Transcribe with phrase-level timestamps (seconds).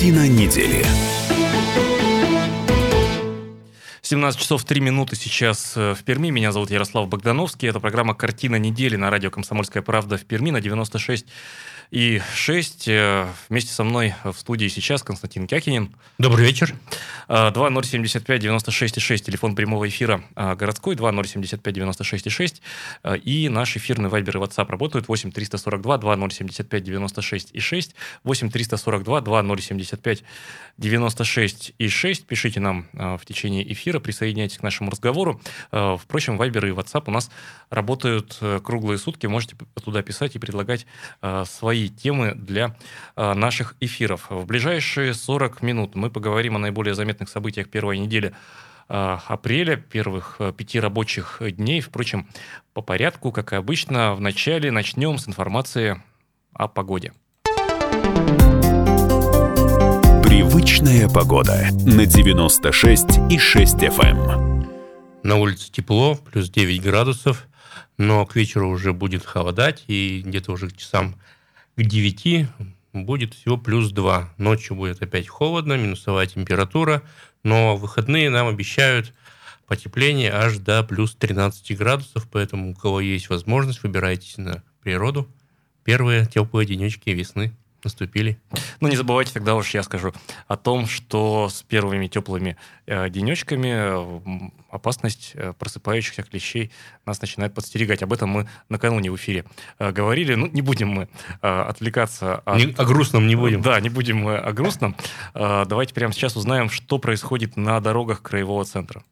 [0.00, 0.82] Картина недели.
[4.00, 6.30] 17 часов 3 минуты сейчас э, в Перми.
[6.30, 7.68] Меня зовут Ярослав Богдановский.
[7.68, 11.26] Это программа «Картина недели» на радио «Комсомольская правда» в Перми на 96
[11.90, 12.88] и 6.
[12.88, 15.94] Э, вместе со мной в студии сейчас Константин Кякинин.
[16.18, 16.74] Добрый вечер.
[17.28, 22.60] 2075-96-6, телефон прямого эфира э, городской, 2075-96-6.
[23.24, 29.20] И наш эфирный вайбер и WhatsApp работают 8 342 2075 96 и 6, 8 342
[29.20, 30.22] 2075
[30.78, 32.26] 96 и 6.
[32.26, 35.40] Пишите нам в течение эфира, присоединяйтесь к нашему разговору.
[35.70, 37.30] Впрочем, вайбер и WhatsApp у нас
[37.70, 39.26] работают круглые сутки.
[39.26, 40.86] Можете туда писать и предлагать
[41.44, 42.76] свои свои темы для
[43.16, 44.26] а, наших эфиров.
[44.28, 48.34] В ближайшие 40 минут мы поговорим о наиболее заметных событиях первой недели
[48.88, 51.80] а, апреля, первых а, пяти рабочих дней.
[51.80, 52.26] Впрочем,
[52.74, 56.02] по порядку, как и обычно, вначале начнем с информации
[56.52, 57.12] о погоде.
[60.22, 64.02] Привычная погода на 96 и 6 FM.
[64.02, 64.70] Эм.
[65.22, 67.46] На улице тепло, плюс 9 градусов,
[67.96, 71.14] но к вечеру уже будет холодать, и где-то уже к часам
[71.82, 72.46] к 9
[72.92, 74.34] будет всего плюс 2.
[74.36, 77.02] Ночью будет опять холодно, минусовая температура,
[77.42, 79.14] но выходные нам обещают
[79.66, 85.28] потепление аж до плюс 13 градусов, поэтому у кого есть возможность, выбирайтесь на природу.
[85.84, 87.52] Первые теплые денечки весны
[87.84, 88.38] наступили.
[88.80, 90.12] Ну, не забывайте тогда уж я скажу
[90.48, 96.70] о том, что с первыми теплыми э, денечками э, опасность э, просыпающихся клещей
[97.06, 98.02] нас начинает подстерегать.
[98.02, 99.44] Об этом мы накануне в эфире
[99.78, 100.34] э, говорили.
[100.34, 101.08] Ну, не будем мы
[101.42, 102.36] э, отвлекаться.
[102.44, 102.58] От...
[102.58, 103.62] Не, о грустном не будем.
[103.62, 104.96] Да, не будем мы о грустном.
[105.34, 109.02] Э, давайте прямо сейчас узнаем, что происходит на дорогах краевого центра.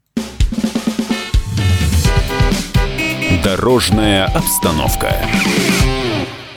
[3.42, 5.14] Дорожная обстановка.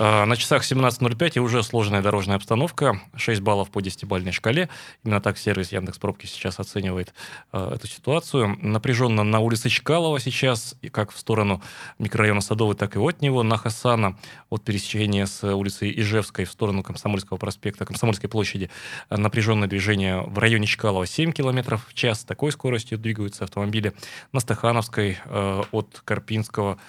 [0.03, 2.99] А, на часах 17.05 и уже сложная дорожная обстановка.
[3.15, 4.67] 6 баллов по 10-бальной шкале.
[5.03, 7.13] Именно так сервис Яндекс Пробки сейчас оценивает
[7.53, 8.57] э, эту ситуацию.
[8.63, 11.61] Напряженно на улице Чкалова сейчас, и как в сторону
[11.99, 13.43] микрорайона Садовый, так и от него.
[13.43, 14.17] На Хасана
[14.49, 18.71] от пересечения с улицей Ижевской в сторону Комсомольского проспекта, Комсомольской площади.
[19.11, 22.23] Напряженное движение в районе Чкалова 7 км в час.
[22.23, 23.93] Такой скоростью двигаются автомобили.
[24.31, 26.79] На Стахановской э, от Карпинского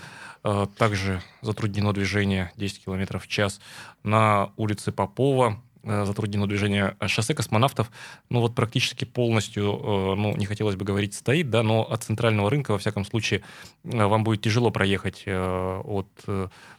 [0.42, 3.60] также затруднено движение 10 км в час.
[4.02, 7.90] На улице Попова э, затруднено движение шоссе космонавтов,
[8.28, 12.50] ну вот практически полностью, э, ну не хотелось бы говорить стоит, да, но от центрального
[12.50, 13.42] рынка, во всяком случае,
[13.84, 16.08] вам будет тяжело проехать от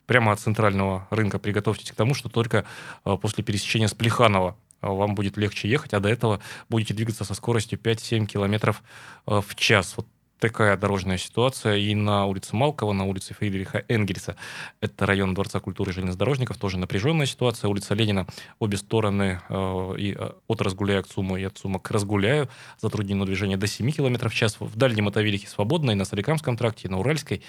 [0.06, 1.40] прямо от центрального рынка.
[1.40, 2.66] Приготовьтесь к тому, что только
[3.04, 7.80] после пересечения с Плеханова вам будет легче ехать, а до этого будете двигаться со скоростью
[7.80, 8.84] 5-7 километров
[9.26, 9.94] в час.
[9.96, 10.06] Вот
[10.40, 14.36] такая дорожная ситуация и на улице Малкова, на улице Фридриха Энгельса.
[14.82, 17.70] Это район Дворца культуры железнодорожников, тоже напряженная ситуация.
[17.70, 18.28] Улица Ленина,
[18.60, 22.50] обе стороны э, и, э, от Разгуляя к ЦУМу и от ЦУМа к Разгуляю.
[22.80, 24.58] Затруднено движение до 7 км в час.
[24.60, 27.42] В дальнем Мотовилихе свободно и на Соликамском тракте, и на Уральской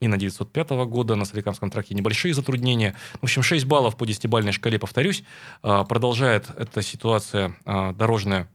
[0.00, 2.96] и на 905 года на Соликамском тракте небольшие затруднения.
[3.20, 5.22] В общем, 6 баллов по 10-бальной шкале, повторюсь.
[5.62, 8.48] Э, продолжает эта ситуация э, дорожная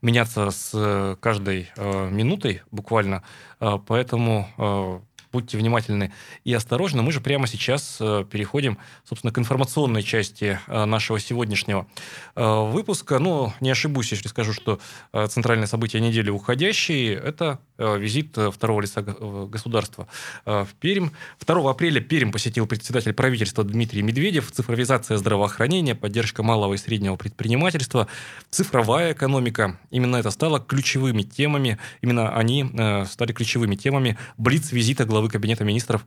[0.00, 3.22] меняться с э, каждой э, минутой буквально,
[3.60, 5.00] э, поэтому э,
[5.32, 6.12] будьте внимательны
[6.44, 7.02] и осторожны.
[7.02, 11.86] Мы же прямо сейчас э, переходим, собственно, к информационной части э, нашего сегодняшнего
[12.34, 13.18] выпуска.
[13.18, 14.80] Ну, не ошибусь, если скажу, что
[15.28, 17.58] центральное событие недели уходящей– это
[17.98, 20.06] визит второго лица государства
[20.44, 21.10] в Пермь.
[21.44, 24.50] 2 апреля Пермь посетил председатель правительства Дмитрий Медведев.
[24.52, 28.08] Цифровизация здравоохранения, поддержка малого и среднего предпринимательства,
[28.50, 29.78] цифровая экономика.
[29.90, 31.78] Именно это стало ключевыми темами.
[32.00, 32.70] Именно они
[33.06, 36.04] стали ключевыми темами Блиц-визита главы Кабинета министров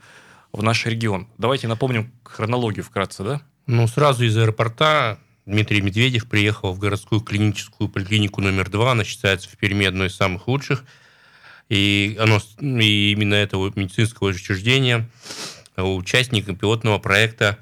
[0.51, 1.27] в наш регион.
[1.37, 3.41] Давайте напомним хронологию вкратце, да?
[3.67, 8.91] Ну, сразу из аэропорта Дмитрий Медведев приехал в городскую клиническую поликлинику номер два.
[8.91, 10.85] Она считается в Перми одной из самых лучших.
[11.69, 15.09] И, оно, и именно этого медицинского учреждения
[15.75, 17.57] участник пилотного проекта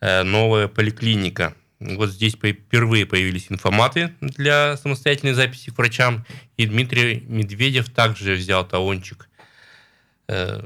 [0.00, 1.54] э, «Новая поликлиника».
[1.80, 6.24] Вот здесь впервые появились информаты для самостоятельной записи к врачам.
[6.56, 9.28] И Дмитрий Медведев также взял талончик
[10.28, 10.62] э,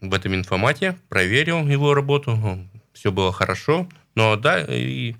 [0.00, 2.58] в этом информате, проверил его работу,
[2.92, 3.88] все было хорошо.
[4.14, 5.16] Но да, и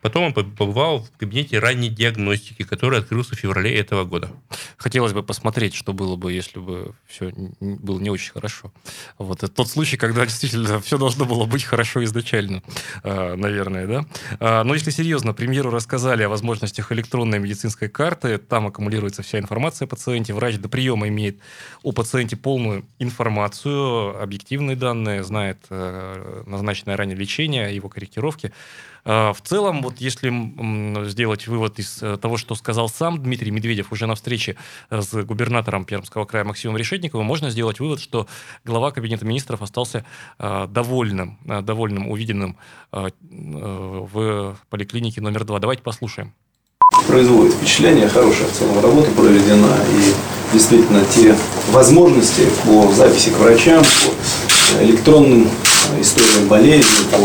[0.00, 4.30] Потом он побывал в кабинете ранней диагностики, который открылся в феврале этого года.
[4.76, 8.72] Хотелось бы посмотреть, что было бы, если бы все было не очень хорошо.
[9.18, 12.62] Вот это тот случай, когда действительно все должно было быть хорошо изначально,
[13.02, 14.06] а, наверное, да.
[14.38, 19.86] А, но если серьезно, премьеру рассказали о возможностях электронной медицинской карты, там аккумулируется вся информация
[19.86, 21.40] о пациенте, врач до приема имеет
[21.82, 28.52] о пациенте полную информацию, объективные данные, знает э, назначенное ранее лечение, его корректировки.
[29.04, 30.30] А, в целом, вот если
[31.08, 34.56] сделать вывод из э, того, что сказал сам Дмитрий Медведев уже на встрече
[34.90, 38.26] э, с губернатором Пермского края Максимом Решетниковым, можно сделать вывод, что
[38.64, 40.04] глава Кабинета министров остался
[40.38, 42.56] э, довольным, довольным увиденным
[42.92, 45.58] в поликлинике номер два.
[45.58, 46.32] Давайте послушаем.
[47.06, 51.36] Производит впечатление, хорошая в целом работа проведена, и действительно те
[51.70, 53.82] возможности по записи к врачам,
[54.48, 55.48] по электронным
[56.00, 57.18] историям болезни, по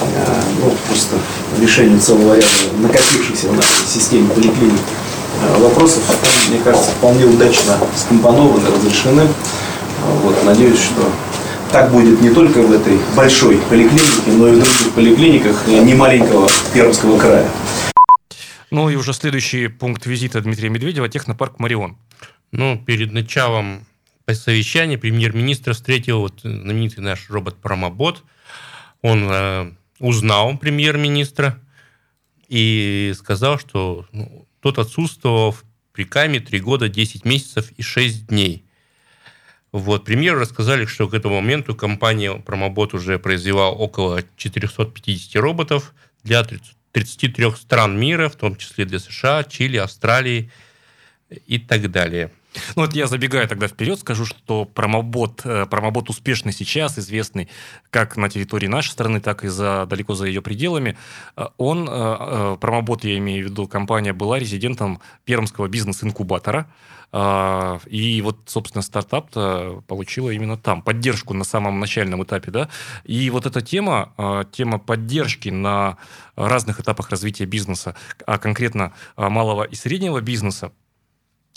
[0.00, 0.33] Э,
[0.64, 1.16] ну, просто
[1.60, 2.46] решению целого ряда
[2.78, 4.80] накопившихся в нашей системе поликлиник
[5.42, 6.02] э, вопросов,
[6.48, 9.22] мне кажется, вполне удачно скомпонованы, разрешены.
[9.22, 9.26] Э,
[10.22, 11.10] вот, надеюсь, что
[11.70, 17.18] так будет не только в этой большой поликлинике, но и в других поликлиниках немаленького Пермского
[17.18, 17.48] края.
[18.70, 21.96] Ну и уже следующий пункт визита Дмитрия Медведева– технопарк «Марион».
[22.52, 23.86] Ну, перед началом
[24.32, 28.22] совещания премьер-министр встретил вот знаменитый наш робот-промобот.
[29.02, 31.58] Он узнал премьер-министра
[32.48, 38.64] и сказал, что ну, тот отсутствовал в Прикаме 3 года, 10 месяцев и 6 дней.
[39.70, 45.92] Вот, премьеру рассказали, что к этому моменту компания Промобот уже произвела около 450 роботов
[46.22, 46.44] для
[46.92, 50.50] 33 стран мира, в том числе для США, Чили, Австралии
[51.46, 52.30] и так далее.
[52.76, 57.48] Ну, вот я забегаю тогда вперед, скажу, что промобот, э, промобот успешный сейчас, известный
[57.90, 60.96] как на территории нашей страны, так и за, далеко за ее пределами.
[61.36, 66.66] Э, он, э, промобот, я имею в виду, компания была резидентом пермского бизнес-инкубатора.
[67.86, 72.68] И вот, собственно, стартап-то получила именно там поддержку на самом начальном этапе, да.
[73.04, 75.96] И вот эта тема, тема поддержки на
[76.34, 77.94] разных этапах развития бизнеса,
[78.26, 80.72] а конкретно малого и среднего бизнеса,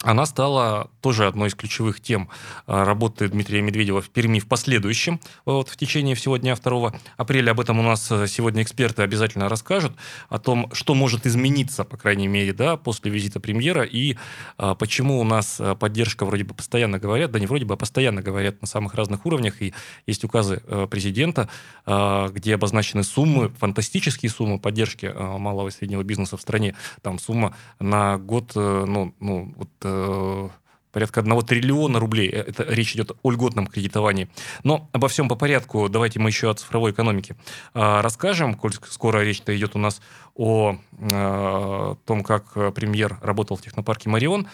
[0.04, 2.30] она стала тоже одной из ключевых тем
[2.68, 7.52] а, работы Дмитрия Медведева в Перми в последующем, вот, в течение всего дня 2 апреля.
[7.52, 9.94] Об этом у нас э, сегодня эксперты обязательно расскажут,
[10.30, 14.18] о том, что может измениться, по крайней мере, да, после визита премьера, и
[14.58, 17.78] а, почему у нас э, поддержка вроде бы постоянно говорят, да не вроде бы, а
[17.78, 19.74] постоянно говорят на самых разных уровнях, и
[20.06, 21.50] есть указы э, президента,
[21.86, 26.76] где обозначены суммы, фантастические суммы поддержки малого и среднего бизнеса в стране.
[27.02, 30.50] Там сумма на год, ну, ну вот Э,
[30.92, 32.30] порядка 1 триллиона рублей.
[32.30, 34.30] Э, это речь идет о льготном кредитовании.
[34.64, 35.90] Но обо всем по порядку.
[35.90, 37.36] Давайте мы еще о цифровой экономике
[37.74, 40.02] а, расскажем, коль скоро речь-то идет у нас
[40.36, 44.48] о, э, том, как премьер работал в технопарке «Марион».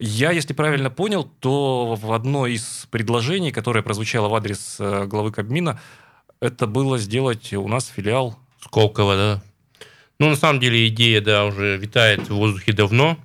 [0.00, 5.80] Я, если правильно понял, то в одно из предложений, которое прозвучало в адрес главы Кабмина,
[6.40, 9.42] это было сделать у нас филиал Сколково, да.
[10.18, 13.16] Ну, на самом деле, идея, да, уже витает в воздухе давно.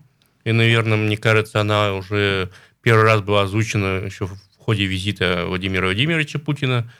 [0.43, 2.51] И, наверное, мне кажется, она уже
[2.81, 6.91] первый раз была озвучена еще в ходе визита Владимира Владимировича Путина.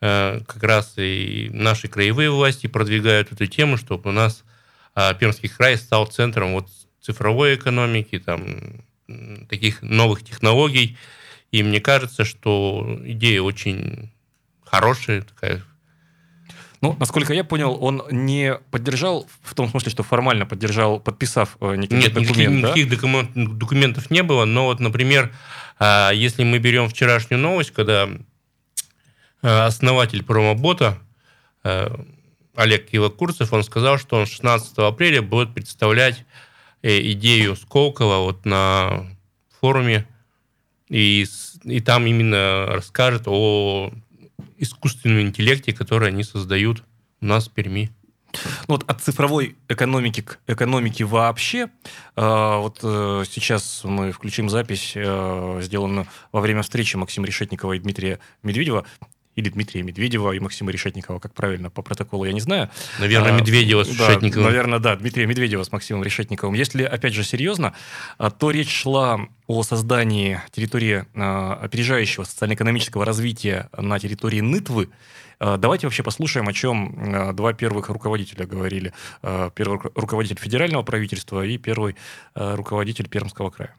[0.00, 4.44] Э, как раз и наши краевые власти продвигают эту тему, чтобы у нас
[4.94, 6.68] а, Пермский край стал центром вот
[7.00, 8.84] цифровой экономики, там,
[9.48, 10.96] таких новых технологий.
[11.50, 14.12] И мне кажется, что идея очень
[14.64, 15.62] хорошая, такая
[16.82, 21.76] ну, насколько я понял, он не поддержал, в том смысле, что формально поддержал, подписав э,
[21.76, 22.68] некий Нет, документ, никаких, да?
[22.68, 25.32] никаких документов не было, но вот, например,
[25.78, 30.98] а, если мы берем вчерашнюю новость, когда э, основатель промобота
[31.62, 31.88] э,
[32.56, 36.24] Олег Кивокурцев, он сказал, что он 16 апреля будет представлять
[36.82, 39.06] идею Сколково вот на
[39.60, 40.04] форуме,
[40.88, 41.24] и,
[41.62, 43.92] и там именно расскажет о
[44.62, 46.84] искусственном интеллекте, который они создают
[47.20, 47.90] у нас в Перми.
[48.66, 51.68] Ну, вот от цифровой экономики к экономике вообще.
[52.16, 57.78] Э, вот э, сейчас мы включим запись, э, сделанную во время встречи Максима Решетникова и
[57.78, 58.86] Дмитрия Медведева
[59.36, 62.70] или Дмитрия Медведева и Максима Решетникова, как правильно по протоколу, я не знаю.
[62.98, 64.44] Наверное, а, Медведева с да, Решетниковым.
[64.44, 66.54] Наверное, да, Дмитрия Медведева с Максимом Решетниковым.
[66.54, 67.72] Если, опять же, серьезно,
[68.18, 74.88] а, то речь шла о создании территории а, опережающего социально-экономического развития на территории Нытвы.
[75.40, 78.92] Давайте вообще послушаем, о чем два первых руководителя говорили.
[79.22, 81.96] Первый руководитель федерального правительства и первый
[82.36, 83.74] руководитель Пермского края.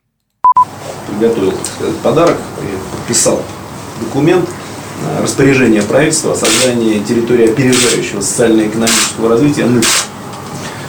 [1.08, 1.58] Приготовил
[2.04, 2.38] подарок,
[2.92, 3.42] подписал
[4.02, 4.50] документ–
[5.24, 9.86] распоряжение правительства о создании территории опережающего социально-экономического развития НЫК.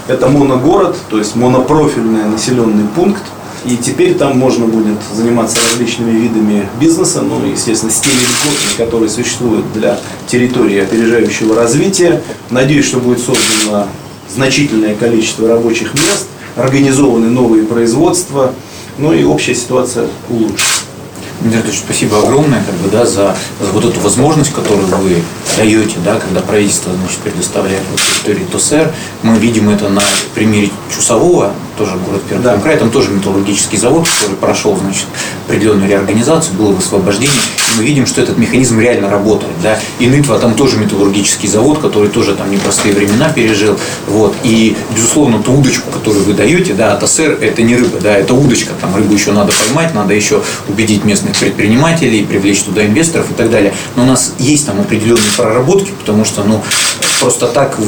[0.09, 3.23] Это моногород, то есть монопрофильный населенный пункт.
[3.64, 9.09] И теперь там можно будет заниматься различными видами бизнеса, ну, естественно, с теми льготами, которые
[9.09, 12.23] существуют для территории опережающего развития.
[12.50, 13.88] Надеюсь, что будет создано
[14.35, 16.26] значительное количество рабочих мест,
[16.57, 18.53] организованы новые производства,
[18.99, 20.84] ну и общая ситуация улучшится.
[21.41, 25.23] Дмитрий спасибо огромное как бы, да, за, за вот эту возможность, которую вы
[25.57, 28.93] даете, да, когда правительство значит, предоставляет вот территории ТОСР.
[29.23, 30.00] Мы видим это на
[30.35, 32.59] примере Чусового, тоже город Пермский да.
[32.59, 35.07] край, там тоже металлургический завод, который прошел значит,
[35.47, 37.35] определенную реорганизацию, было освобождение.
[37.75, 39.52] И мы видим, что этот механизм реально работает.
[39.62, 39.78] Да.
[39.99, 43.76] И Нытва там тоже металлургический завод, который тоже там непростые времена пережил.
[44.07, 44.35] Вот.
[44.43, 48.35] И, безусловно, ту удочку, которую вы даете, да, от АСР, это не рыба, да, это
[48.35, 48.73] удочка.
[48.81, 53.50] Там рыбу еще надо поймать, надо еще убедить местных предпринимателей, привлечь туда инвесторов и так
[53.50, 53.75] далее.
[53.97, 56.62] Но у нас есть там определенные проработки, потому что, ну,
[57.21, 57.79] просто так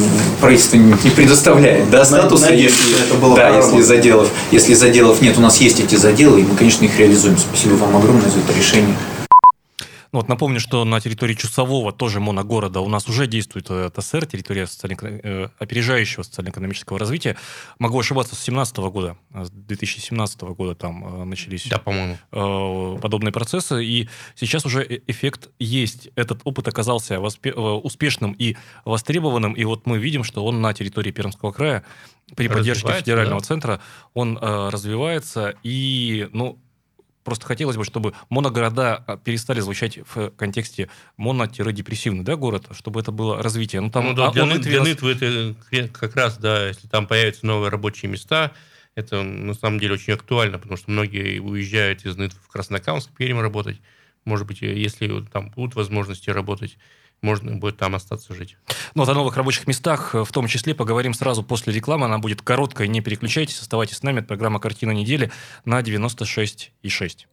[0.41, 5.41] правительство не предоставляет да, статуса, если, это было да, если заделов, если заделов нет, у
[5.41, 7.37] нас есть эти заделы, и мы, конечно, их реализуем.
[7.39, 8.97] Спасибо вам огромное за это решение.
[10.17, 14.25] Ну, вот напомню, что на территории Чусового, тоже моногорода, у нас уже действует э, ТСР,
[14.25, 17.37] территория социально э, опережающего социально-экономического развития.
[17.79, 22.17] Могу ошибаться, с 2017 года, а с 2017 года там э, начались да, по-моему.
[22.99, 26.09] подобные процессы, и сейчас уже эффект есть.
[26.17, 28.57] Этот опыт оказался успешным и
[28.87, 31.85] востребованным, и вот мы видим, что он на территории Пермского края
[32.35, 33.47] при поддержке федерального да?
[33.47, 33.81] центра,
[34.15, 36.59] он развивается, и, ну,
[37.26, 43.11] Просто хотелось бы, чтобы моногорода а, перестали звучать в контексте моно-депрессивный да, город, чтобы это
[43.11, 43.80] было развитие.
[43.80, 47.09] Ну, там, ну да, а, для, Нытвы, для Нытвы это как раз, да, если там
[47.09, 48.52] появятся новые рабочие места,
[48.95, 53.40] это на самом деле очень актуально, потому что многие уезжают из Нытвы в Краснокамск, Пермь
[53.40, 53.80] работать.
[54.25, 56.78] Может быть, если там будут возможности работать,
[57.23, 58.57] можно будет там остаться жить.
[58.95, 62.07] Ну, вот о новых рабочих местах в том числе поговорим сразу после рекламы.
[62.07, 64.19] Она будет короткая, не переключайтесь, оставайтесь с нами.
[64.19, 65.31] Это программа «Картина недели»
[65.65, 67.27] на 96,6.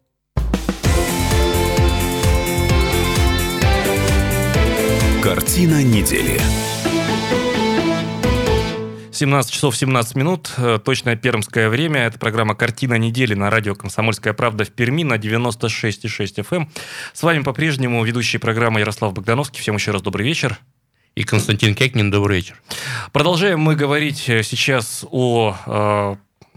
[5.21, 6.39] Картина недели.
[9.13, 12.01] 17 часов 17 минут, э, точное пермское время.
[12.01, 16.57] Это программа «Картина недели» на радио «Комсомольская правда» в Перми на 96,6 FM.
[16.63, 16.69] Эм.
[17.13, 19.61] С вами по-прежнему ведущий программы Ярослав Богдановский.
[19.61, 20.57] Всем еще раз добрый вечер.
[21.13, 22.59] И Константин Кекнин, добрый вечер.
[23.11, 26.15] Продолжаем мы говорить э, сейчас о э,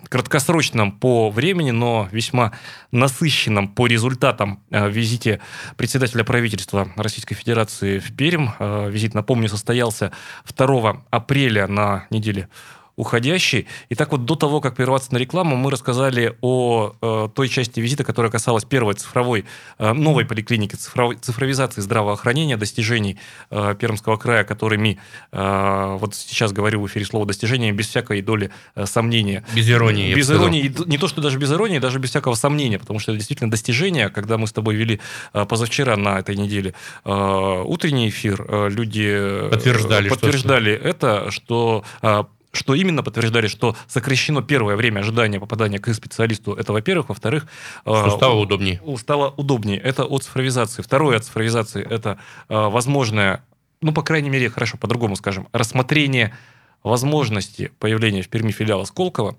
[0.08, 2.52] краткосрочном по времени, но весьма
[2.92, 5.40] насыщенном по результатам э, визите
[5.76, 8.48] председателя правительства Российской Федерации в Пермь.
[8.58, 10.12] Э, визит, напомню, состоялся
[10.56, 12.48] 2 апреля на неделе
[12.96, 13.66] уходящий.
[13.88, 17.80] И так вот, до того, как прерваться на рекламу, мы рассказали о э, той части
[17.80, 19.44] визита, которая касалась первой цифровой,
[19.78, 23.18] э, новой поликлиники, цифровой, цифровизации здравоохранения, достижений
[23.50, 24.98] э, Пермского края, которыми,
[25.32, 29.44] э, вот сейчас говорю в эфире слово «достижения», без всякой доли э, сомнения.
[29.54, 32.98] Без иронии, Без иронии, не то, что даже без иронии, даже без всякого сомнения, потому
[32.98, 35.00] что это действительно достижение, когда мы с тобой вели
[35.34, 36.74] э, позавчера на этой неделе
[37.04, 42.24] э, утренний эфир, э, люди э, подтверждали, подтверждали что это, что э,
[42.56, 46.54] что именно подтверждали, что сокращено первое время ожидания попадания к специалисту.
[46.54, 47.08] Это, во-первых.
[47.10, 47.46] Во-вторых...
[47.82, 48.80] Что э, стало удобнее.
[48.98, 49.78] Стало удобнее.
[49.78, 50.82] Это от цифровизации.
[50.82, 53.44] Второе от цифровизации– это э, возможное,
[53.80, 56.36] ну, по крайней мере, хорошо, по-другому скажем, рассмотрение
[56.82, 59.36] возможности появления в Перми филиала Сколково.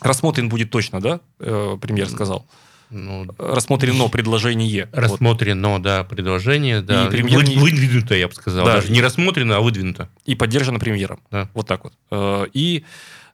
[0.00, 2.46] Рассмотрен будет точно, да, э, премьер сказал?
[2.90, 4.88] Ну, рассмотрено предложение.
[4.92, 5.82] Рассмотрено, вот.
[5.82, 7.06] да, предложение, да.
[7.06, 7.38] И премьер...
[7.44, 8.64] Вы, выдвинуто, я бы сказал.
[8.64, 8.76] Да.
[8.76, 10.08] Даже не рассмотрено, а выдвинуто.
[10.24, 11.20] И поддержано премьером.
[11.30, 11.48] Да.
[11.54, 11.92] Вот так вот.
[12.10, 12.84] Э, и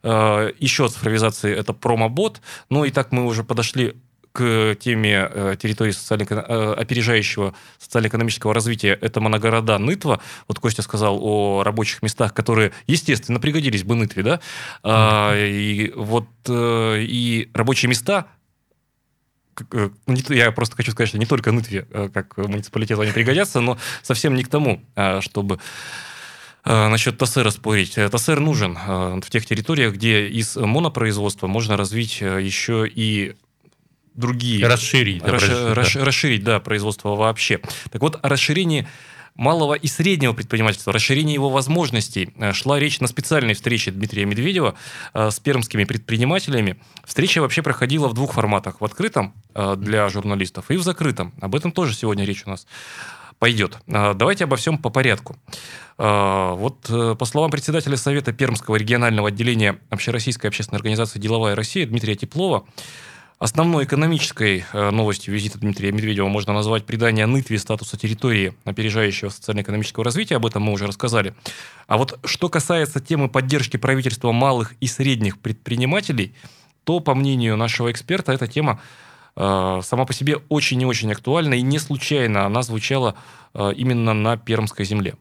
[0.02, 2.40] э, еще цифровизации это промобот.
[2.68, 3.94] Ну и так мы уже подошли
[4.32, 10.18] к теме э, территории социально опережающего социально-экономического развития, это моногорода Нытва.
[10.48, 14.40] Вот Костя сказал о рабочих местах, которые, естественно, пригодились бы Нытве, да?
[14.82, 15.50] Mm-hmm.
[15.52, 18.26] И вот и рабочие места
[20.28, 24.34] я просто хочу сказать, что не только Нытве, э, как муниципалитету они пригодятся, но совсем
[24.34, 25.58] не к тому, а, чтобы
[26.64, 27.94] э, насчет ТАСЭРа спорить.
[27.94, 33.34] ТАСЭР нужен в тех территориях, где из монопроизводства можно развить еще и
[34.14, 34.66] другие...
[34.66, 35.22] Расширить.
[35.22, 36.04] Да, расш, да.
[36.04, 37.60] Расширить, да, производство вообще.
[37.90, 38.86] Так вот, о расширении
[39.34, 42.32] малого и среднего предпринимательства, расширение его возможностей.
[42.38, 44.74] Э, шла речь на специальной встрече Дмитрия Медведева
[45.12, 46.76] э, с пермскими предпринимателями.
[47.04, 48.80] Встреча вообще проходила в двух форматах.
[48.80, 51.34] В открытом э, для журналистов и в закрытом.
[51.40, 52.66] Об этом тоже сегодня речь у нас
[53.40, 53.78] пойдет.
[53.86, 55.36] Давайте обо всем по порядку.
[55.98, 62.64] Вот по словам председателя Совета Пермского регионального отделения Общероссийской общественной организации «Деловая Россия» Дмитрия Теплова,
[63.38, 70.04] Основной экономической э, новостью визита Дмитрия Медведева можно назвать придание Нытве статуса территории опережающего социально-экономического
[70.04, 71.34] развития, об этом мы уже рассказали.
[71.88, 76.32] А вот что касается темы поддержки правительства малых и средних предпринимателей,
[76.84, 78.80] то, по мнению нашего эксперта, эта тема
[79.36, 83.16] э, сама по себе очень и очень актуальна, и не случайно она звучала
[83.52, 85.14] э, именно на Пермской земле.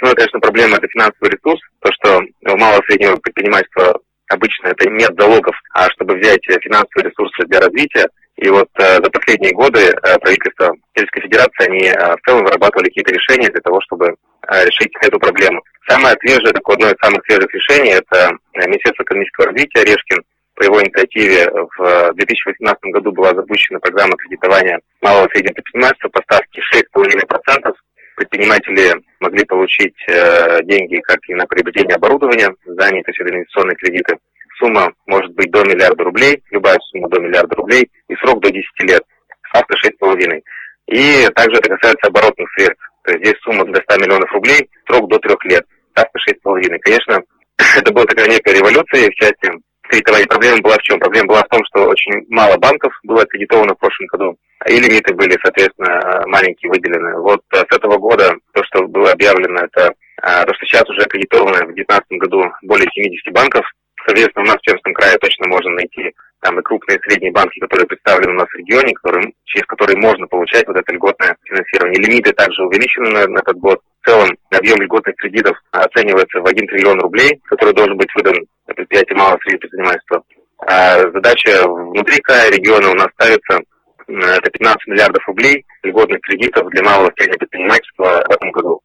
[0.00, 2.20] Ну, конечно, проблема– это финансовый ресурс, то, что
[2.52, 7.60] у малого и среднего предпринимательства обычно это нет залогов, а чтобы взять финансовые ресурсы для
[7.60, 12.44] развития, И вот э, за последние годы э, правительство Сельской Федерации, они э, в целом
[12.44, 15.60] вырабатывали какие-то решения для того, чтобы э, решить эту проблему.
[15.88, 20.22] Самое свежее, такое одно из самых свежих решений, это э, Министерство экономического развития Орешкин.
[20.54, 26.22] По его инициативе в 2018 году была запущена программа кредитования малого и среднего предпринимательства по
[26.22, 27.74] ставке 6,5%.
[28.18, 34.16] Предприниматели могли получить э, деньги как и на приобретение оборудования, зданий, то есть инвестиционные кредиты.
[34.58, 38.64] Сумма может быть до миллиарда рублей, любая сумма до миллиарда рублей, и срок до 10
[38.90, 39.02] лет.
[39.50, 40.42] Ставка 6,5.
[40.88, 42.82] И также это касается оборотных средств.
[43.04, 45.64] То есть здесь сумма до 100 миллионов рублей, срок до 3 лет.
[45.92, 46.78] Ставка 6,5.
[46.80, 47.22] Конечно,
[47.78, 49.48] это была такая некая революция в части
[49.82, 50.26] кредитования.
[50.26, 50.98] Проблема была в чем?
[50.98, 54.36] Проблема была в том, что очень мало банков было аккредитовано в прошлом году,
[54.68, 57.20] и лимиты были, соответственно, маленькие выделены.
[57.20, 61.02] Вот э, с этого года то, что было объявлено, это э, то, что сейчас уже
[61.02, 63.64] аккредитовано в 2019 году более 70 банков.
[64.06, 67.58] Соответственно, у нас в Пермском крае точно можно найти там и крупные и средние банки,
[67.58, 72.00] которые представлены у нас в регионе, которые, через которые можно получать вот это льготное финансирование.
[72.00, 73.80] Лимиты также увеличены на, на этот год.
[74.02, 79.18] В целом объем льготных кредитов оценивается в 1 триллион рублей, который должен быть выдан предприятию
[79.18, 80.22] малого и среднего предпринимательства.
[80.66, 83.60] А задача внутри края региона у нас ставится
[84.08, 88.80] это 15 миллиардов рублей льготных кредитов для малого и среднего предпринимательства в этом году.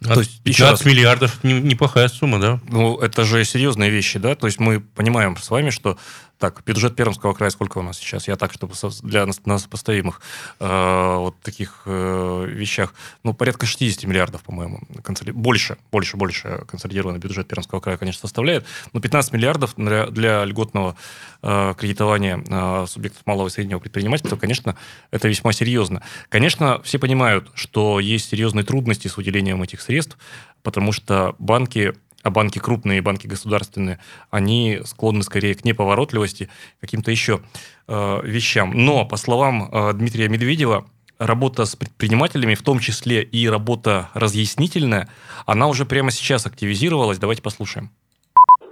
[0.00, 2.60] То есть 15 миллиардов неплохая сумма, да?
[2.68, 4.36] Ну, это же серьезные вещи, да?
[4.36, 5.98] То есть мы понимаем с вами, что
[6.38, 8.28] так, бюджет Пермского края сколько у нас сейчас?
[8.28, 10.20] Я так, чтобы для нас сопоставимых
[10.60, 15.32] э, вот таких э, вещах, ну, порядка 60 миллиардов, по-моему, консоли...
[15.32, 20.96] больше, больше, больше консолидированный бюджет Пермского края, конечно, составляет, но 15 миллиардов для, для льготного
[21.42, 24.76] э, кредитования э, субъектов малого и среднего предпринимательства, конечно,
[25.10, 26.02] это весьма серьезно.
[26.28, 30.16] Конечно, все понимают, что есть серьезные трудности с выделением этих средств,
[30.62, 33.98] потому что банки а банки крупные, банки государственные,
[34.30, 36.48] они склонны скорее к неповоротливости,
[36.80, 37.40] каким-то еще
[37.86, 38.72] э, вещам.
[38.74, 40.86] Но, по словам э, Дмитрия Медведева,
[41.18, 45.08] работа с предпринимателями, в том числе и работа разъяснительная,
[45.46, 47.18] она уже прямо сейчас активизировалась.
[47.18, 47.90] Давайте послушаем.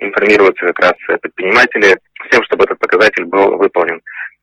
[0.00, 4.00] Информироваться как раз предприниматели с тем, чтобы этот показатель был выполнен.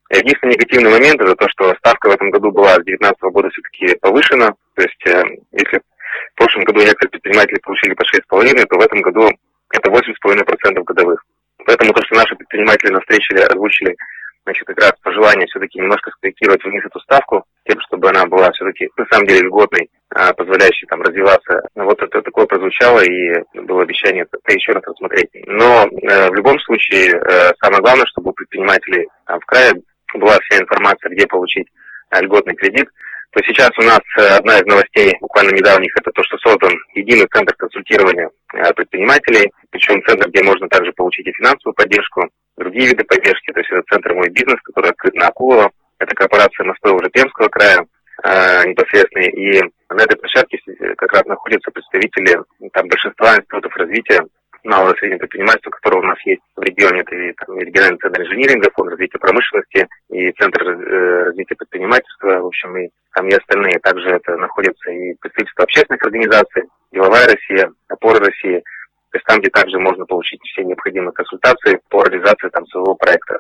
[0.10, 3.96] Единственный негативный момент это то, что ставка в этом году была с 2019 года все-таки
[4.00, 4.54] повышена.
[4.76, 5.24] То есть, э,
[5.54, 5.82] если
[6.34, 9.30] в прошлом году некоторые предприниматели получили по 6,5, то в этом году
[9.72, 11.24] это 8,5% годовых.
[11.66, 13.96] Поэтому то, что наши предприниматели на встрече озвучили,
[14.44, 18.90] значит, как раз пожелание все-таки немножко скорректировать вниз эту ставку, тем, чтобы она была все-таки
[18.98, 21.62] на самом деле льготной, а, позволяющей там развиваться.
[21.76, 25.30] Вот это такое прозвучало, и было обещание это еще раз рассмотреть.
[25.48, 29.72] Но э, в любом случае, э, самое главное, чтобы у предпринимателей в крае
[30.16, 31.68] была вся информация, где получить
[32.12, 32.90] э, льготный кредит,
[33.34, 37.28] то сейчас у нас э, одна из новостей буквально недавних, это то, что создан единый
[37.34, 43.04] центр консультирования э, предпринимателей, причем центр, где можно также получить и финансовую поддержку, другие виды
[43.04, 47.10] поддержки, то есть это центр «Мой бизнес», который открыт на Акулова, это корпорация Москвы уже
[47.10, 47.80] Пермского края
[48.24, 50.60] э, непосредственно, и на этой площадке
[50.96, 52.38] как раз находятся представители
[52.72, 54.22] там, большинства институтов развития
[54.64, 57.02] малого и среднего предпринимательства, которое у нас есть в регионе.
[57.02, 62.90] Это там, региональный центр инжиниринга, фонд развития промышленности, и центр развития предпринимательства, в общем, и
[63.14, 63.80] там и остальные.
[63.80, 68.60] Также это находятся и представительства общественных организаций, Деловая Россия, Опора России.
[69.12, 73.40] То есть там, где также можно получить все необходимые консультации по реализации там, своего проекта.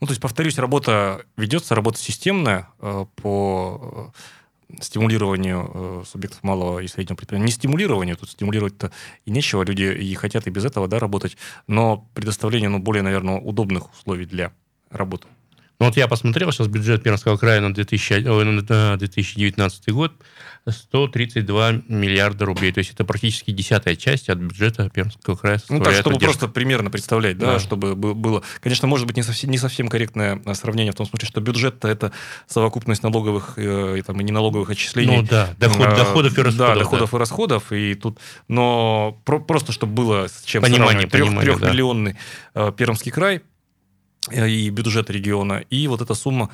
[0.00, 4.12] Ну, то есть, повторюсь, работа ведется, работа системная э, по
[4.80, 7.44] стимулированию э, субъектов малого и среднего предприятия.
[7.44, 8.92] Не стимулированию, тут стимулировать-то
[9.24, 13.38] и нечего, люди и хотят и без этого да, работать, но предоставление ну, более, наверное,
[13.38, 14.52] удобных условий для
[14.90, 15.26] работы.
[15.78, 18.22] Ну вот я посмотрел сейчас бюджет Пермского края на, 2000,
[18.70, 20.12] на 2019 год.
[20.70, 22.72] 132 миллиарда рублей.
[22.72, 25.60] То есть это практически десятая часть от бюджета Пермского края.
[25.68, 28.42] Ну так, чтобы просто примерно представлять, да, да, чтобы было...
[28.60, 32.12] Конечно, может быть, не совсем, не совсем корректное сравнение в том смысле, что бюджет это
[32.46, 35.16] совокупность налоговых э, и, там, и неналоговых отчислений.
[35.16, 36.74] Ну да, доход, а, доходов и расходов.
[36.74, 37.16] Да, доходов да.
[37.16, 37.72] и расходов.
[37.72, 38.18] И тут...
[38.46, 41.40] Но про, просто, чтобы было с чем понимание, сравнивать.
[41.42, 42.16] Трех, трехмиллионный
[42.54, 42.68] да.
[42.68, 43.40] э, Пермский край, Э,
[44.30, 46.50] и бюджет региона, и вот эта сумма,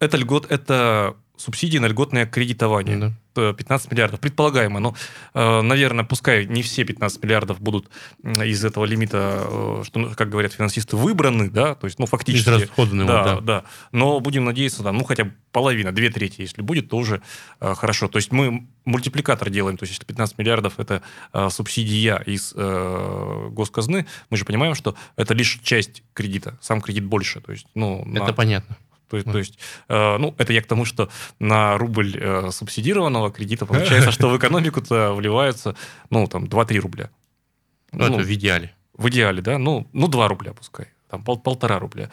[0.00, 2.96] это льгот, это субсидии на льготное кредитование.
[2.96, 3.12] Да.
[3.34, 4.80] 15 миллиардов, предполагаемо.
[4.80, 4.94] Но,
[5.34, 7.88] э, наверное, пускай не все 15 миллиардов будут
[8.22, 12.48] из этого лимита, э, что, ну, как говорят финансисты, выбраны, да, то есть, ну, фактически.
[12.48, 13.06] Израсходованы.
[13.06, 13.64] Да, да, да.
[13.90, 17.22] Но будем надеяться, да, ну, хотя бы половина, две трети, если будет, то уже
[17.60, 18.08] э, хорошо.
[18.08, 21.02] То есть мы мультипликатор делаем, то есть если 15 миллиардов это
[21.50, 27.40] субсидия из госказны, мы же понимаем, что это лишь часть кредита, сам кредит больше.
[27.40, 28.32] То есть, ну, это на...
[28.32, 28.76] понятно.
[29.12, 33.30] То, есть, то есть, э, ну, это я к тому, что на рубль э, субсидированного
[33.30, 35.76] кредита получается, что в экономику-то вливаются,
[36.08, 37.10] ну, там, 2-3 рубля.
[37.92, 38.74] Ну, это в идеале.
[38.96, 42.10] В идеале, да, ну, ну 2 рубля пускай, там пол, полтора рубля.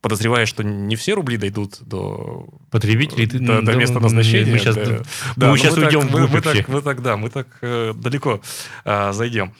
[0.00, 4.52] Подозревая, что не все рубли дойдут до потребителей до, до места назначения.
[4.52, 5.02] Мы сейчас, да,
[5.36, 7.92] да, мы сейчас мы уйдем так, мы, мы, так, мы так, да, мы так э,
[7.94, 8.40] далеко
[8.84, 9.52] э, зайдем.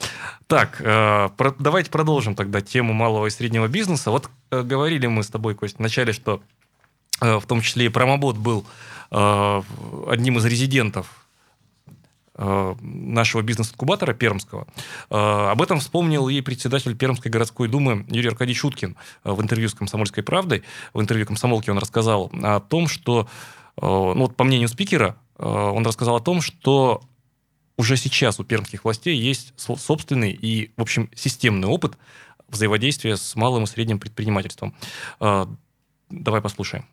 [0.47, 4.11] Так, э, про, давайте продолжим тогда тему малого и среднего бизнеса.
[4.11, 6.41] Вот э, говорили мы с тобой, Кость, вначале, что
[7.21, 8.65] э, в том числе и промобот был
[9.11, 9.61] э,
[10.07, 11.07] одним из резидентов
[12.39, 14.67] нашего бизнес-инкубатора Пермского.
[15.09, 19.67] Э, об этом вспомнил и председатель Пермской городской думы Юрий Аркадьевич Уткин э, в интервью
[19.67, 20.63] с «Комсомольской правдой».
[20.93, 23.27] В интервью «Комсомолки» он рассказал о том, что,
[23.81, 27.01] ну вот по мнению спикера, он рассказал о том, что
[27.77, 31.97] уже сейчас у пермских властей есть собственный и, в общем, системный опыт
[32.47, 34.75] взаимодействия с малым и средним предпринимательством.
[35.19, 36.85] Давай послушаем.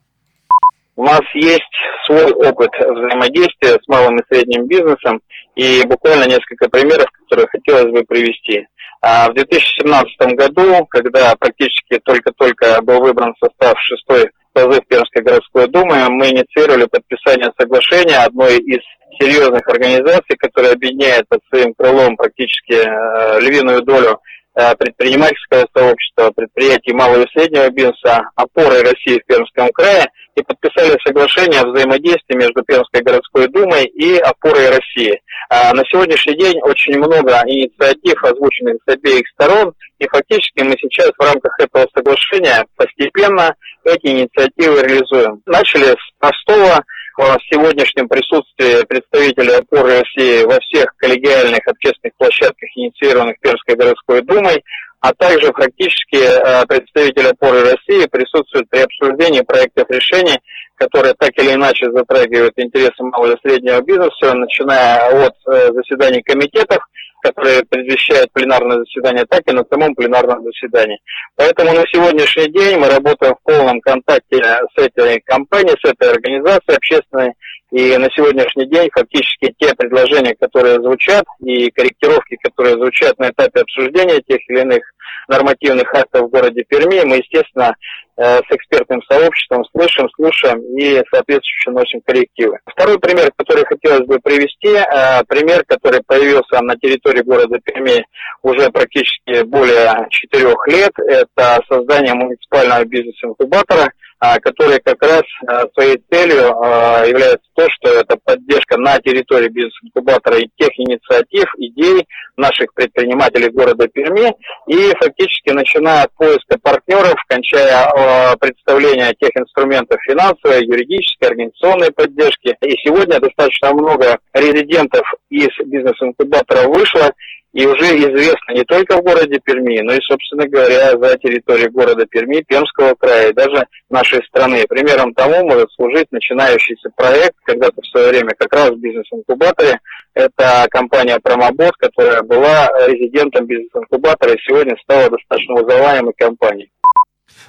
[0.97, 1.63] У нас есть
[2.07, 5.21] свой опыт взаимодействия с малым и средним бизнесом
[5.55, 8.67] и буквально несколько примеров, которые хотелось бы привести.
[9.03, 16.09] А в 2017 году, когда практически только-только был выбран состав шестой созыв Пермской городской думы,
[16.09, 18.81] мы инициировали подписание соглашения одной из
[19.21, 24.19] серьезных организаций, которая объединяет под своим крылом практически э, львиную долю
[24.55, 30.99] э, предпринимательского сообщества, предприятий малого и среднего бизнеса, опорой России в Пермском крае– и подписали
[31.05, 35.21] соглашение о взаимодействии между Пермской городской думой и опорой России.
[35.49, 41.11] А на сегодняшний день очень много инициатив, озвученных с обеих сторон, и фактически мы сейчас
[41.17, 45.41] в рамках этого соглашения постепенно эти инициативы реализуем.
[45.47, 46.85] Начали с простого
[47.17, 54.63] в сегодняшнем присутствии представителей опоры России во всех коллегиальных общественных площадках, инициированных Пермской городской думой,
[55.07, 60.37] а также фактически э, представители опоры России присутствуют при обсуждении проектов решений,
[60.75, 66.79] которые так или иначе затрагивают интересы малого и среднего бизнеса, начиная от э, заседаний комитетов,
[67.23, 70.99] которые предвещают пленарное заседание, так и на самом пленарном заседании.
[71.37, 76.77] Поэтому на сегодняшний день мы работаем в полном контакте с этой компанией, с этой организацией
[76.77, 77.33] общественной,
[77.73, 83.61] и на сегодняшний день фактически те предложения, которые звучат, и корректировки, которые звучат на этапе
[83.61, 84.83] обсуждения тех или иных
[85.29, 87.75] нормативных актов в городе Перми, мы, естественно,
[88.17, 92.59] э, с экспертным сообществом слышим, слушаем и соответствующе носим коррективы.
[92.67, 98.07] Второй пример, который хотелось бы привести, э, пример, который появился на территории города Перми
[98.47, 106.03] уже практически более четырех лет, это создание муниципального бизнес-инкубатора– а, который как раз а, своей
[106.11, 112.07] целью а, является то, что это поддержка на территории бизнес-инкубатора и тех инициатив, идей
[112.39, 114.35] наших предпринимателей города Перми,
[114.69, 122.57] и фактически начиная от поиска партнеров, кончая представления тех инструментов финансовой, юридической, организационной поддержки.
[122.63, 127.13] И сегодня достаточно много резидентов из бизнес-инкубатора вышло,
[127.57, 132.05] и уже известно не только в городе Перми, но и, собственно говоря, за территорией города
[132.05, 134.67] Перми, Пермского края и даже нашей страны.
[134.69, 139.81] Примером тому может служить начинающийся проект, когда-то в свое время как раз в бизнес-инкубаторе.
[140.13, 146.71] Это компания Промобот, которая была резидентом бизнес-инкубатора и сегодня стала достаточно узнаваемой компанией.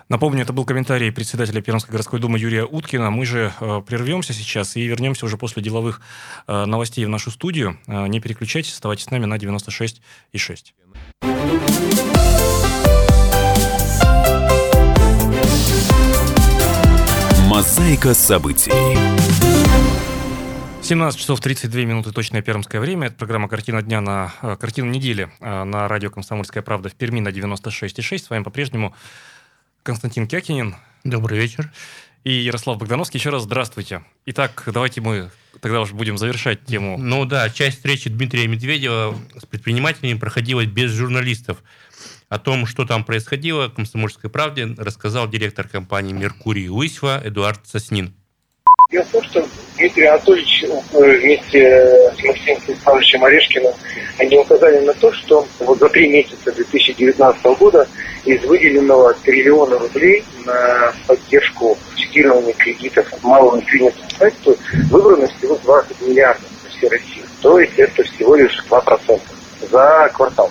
[0.09, 3.09] Напомню, это был комментарий председателя Пермской городской думы Юрия Уткина.
[3.09, 6.01] Мы же э, прервемся сейчас и вернемся уже после деловых
[6.47, 7.77] э, новостей в нашу студию.
[7.87, 10.73] Э, не переключайтесь, оставайтесь с нами на 96 и 6.
[17.47, 18.71] Мозаика событий.
[20.81, 23.07] 17 часов 32 минуты точное пермское время.
[23.07, 28.19] Это программа «Картина дня» на «Картина недели» на радио «Комсомольская правда» в Перми на 96,6.
[28.19, 28.95] С вами по-прежнему
[29.87, 30.75] Константин Кякинин.
[31.05, 31.71] Добрый вечер.
[32.25, 33.21] И Ярослав Богдановский.
[33.21, 34.03] Еще раз здравствуйте.
[34.25, 36.97] Итак, давайте мы тогда уже будем завершать тему.
[36.97, 41.63] Ну да, часть встречи Дмитрия Медведева с предпринимателями проходила без журналистов.
[42.27, 48.13] О том, что там происходило, «Комсомольской правде» рассказал директор компании «Меркурий» Лысьва Эдуард Соснин.
[48.89, 49.45] Дело в том, что
[49.75, 53.73] Дмитрий Анатольевич э, вместе с Максимом Станиславовичем Орешкиным
[54.17, 57.85] они указали на то, что вот за три месяца 2019 года
[58.23, 64.57] из выделенного триллиона рублей на поддержку цитирования кредитов малому и среднему предпринимательству
[64.89, 67.23] выбрано всего 20 миллиардов по всей России.
[67.41, 69.21] То есть это всего лишь 2%
[69.69, 70.49] за квартал.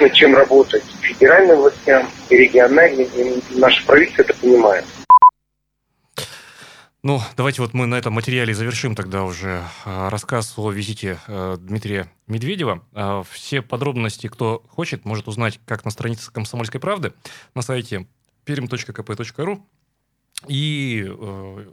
[0.00, 4.84] Над чем работать федеральным властям и региональным, и наше правительство это понимает.
[7.04, 11.58] Ну, давайте вот мы на этом материале завершим тогда уже а, рассказ о визите э,
[11.60, 12.82] Дмитрия Медведева.
[12.94, 17.12] А, все подробности, кто хочет, может узнать как на странице «Комсомольской правды»
[17.54, 18.06] на сайте
[18.46, 19.60] perim.kp.ru.
[20.48, 21.72] И э,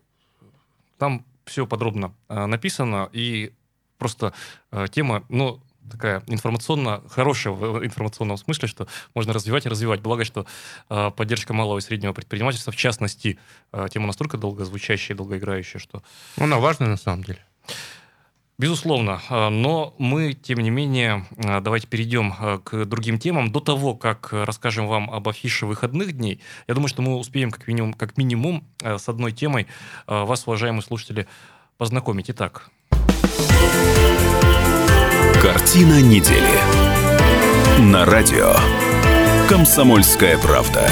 [0.97, 3.07] там все подробно э, написано.
[3.13, 3.53] И
[3.97, 4.33] просто
[4.89, 10.01] тема, ну, такая информационно, хорошая в информационном смысле, что можно развивать и развивать.
[10.01, 10.45] Благо, что
[10.89, 13.39] э, поддержка малого и среднего предпринимательства, в частности,
[13.71, 16.03] э, тема настолько долгозвучащая и долгоиграющая, что...
[16.37, 17.39] Она важная на самом деле.
[18.61, 23.51] Безусловно, э, но мы, тем не менее, э, давайте перейдем э, к другим темам.
[23.51, 27.67] До того, как расскажем вам об афише выходных дней, я думаю, что мы успеем как
[27.67, 29.65] минимум, как минимум с одной темой
[30.05, 31.27] вас, уважаемые слушатели,
[31.79, 32.29] познакомить.
[32.29, 32.69] Итак.
[35.41, 36.53] Картина недели.
[37.91, 38.53] На радио.
[39.49, 40.87] Комсомольская правда.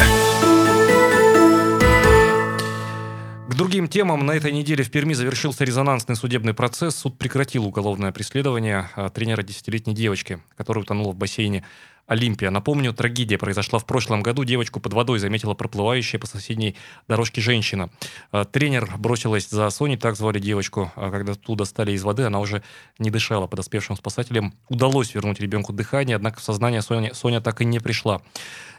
[3.47, 6.95] К другим темам на этой неделе в Перми завершился резонансный судебный процесс.
[6.95, 11.63] Суд прекратил уголовное преследование а, тренера десятилетней девочки, которая утонула в бассейне
[12.09, 12.49] Олимпия.
[12.49, 14.43] Напомню, трагедия произошла в прошлом году.
[14.43, 16.75] Девочку под водой заметила проплывающая по соседней
[17.07, 17.91] дорожке женщина.
[18.31, 20.91] А, тренер бросилась за Соней, так звали девочку.
[20.95, 22.63] А, когда ту достали из воды, она уже
[22.97, 23.45] не дышала.
[23.45, 28.21] Подоспевшим спасателям удалось вернуть ребенку дыхание, однако в сознание Соня, Соня так и не пришла.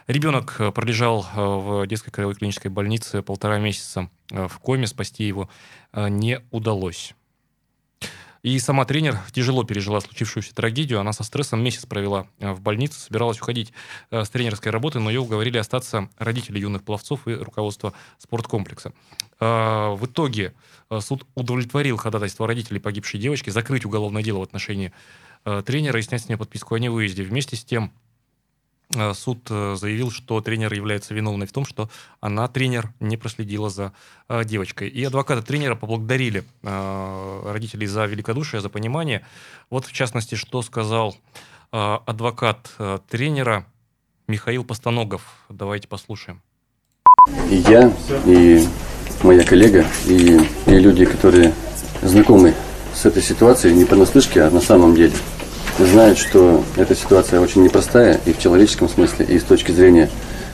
[0.07, 4.87] Ребенок э, пролежал э, в детской краевой клинической больнице полтора месяца э, в коме.
[4.87, 5.49] Спасти его
[5.93, 7.13] не удалось.
[8.43, 10.99] И сама тренер тяжело пережила случившуюся трагедию.
[10.99, 13.71] Она со стрессом месяц провела э, в больнице, собиралась уходить
[14.09, 18.93] э, с тренерской работы, но ее уговорили остаться родители юных пловцов и руководство спорткомплекса.
[19.39, 20.53] Э, в итоге
[20.99, 24.91] суд удовлетворил ходатайство родителей погибшей девочки закрыть уголовное дело в отношении
[25.65, 27.23] тренера и снять с нее подписку о невыезде.
[27.23, 27.93] Вместе с тем
[29.13, 33.93] суд э, заявил, что тренер является виновной в том, что она, тренер, не проследила за
[34.29, 34.89] э, девочкой.
[34.89, 39.25] И адвокаты тренера поблагодарили родителей за великодушие, за понимание.
[39.69, 41.15] Вот, в частности, что сказал
[41.71, 42.71] адвокат
[43.09, 43.65] тренера
[44.27, 45.23] Михаил Постаногов.
[45.49, 46.41] Давайте послушаем.
[47.49, 47.93] И я,
[48.25, 48.67] и
[49.23, 51.53] моя коллега, и, и люди, которые
[52.01, 52.53] знакомы
[52.93, 55.13] с этой ситуацией, не понаслышке, а на самом деле–
[55.79, 60.09] знают, что эта ситуация очень непростая и в человеческом смысле, и с точки зрения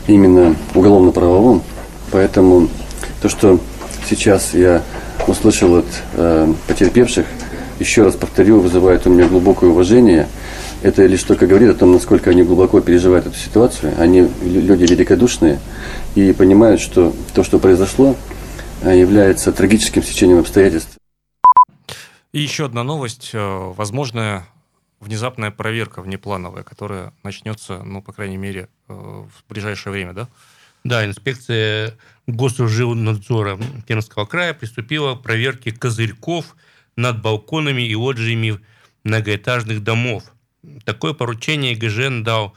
[0.08, 1.64] именно уголовно-правовом.
[2.12, 2.70] Поэтому
[3.22, 3.60] то, что
[4.10, 4.82] сейчас я
[5.28, 7.26] услышал от э, потерпевших,
[7.80, 10.28] еще раз повторю, вызывает у меня глубокое уважение.
[10.82, 13.94] Это лишь только говорит о том, насколько они глубоко переживают эту ситуацию.
[13.98, 15.60] Они люди великодушные
[16.16, 18.16] и понимают, что то, что произошло,
[18.82, 20.98] э, является трагическим стечением обстоятельств.
[22.34, 23.32] И еще одна новость.
[23.34, 24.46] Э, возможная
[25.00, 30.28] внезапная проверка внеплановая, которая начнется, ну, по крайней мере, э, в ближайшее время, да?
[30.84, 36.56] Да, инспекция Госуживнадзора Пермского края приступила к проверке козырьков
[36.96, 38.60] над балконами и лоджиями
[39.04, 40.24] многоэтажных домов.
[40.86, 42.54] Такое поручение ГЖН дал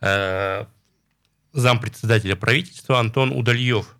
[0.00, 0.64] э,
[1.52, 3.96] зампредседателя правительства Антон Удальев.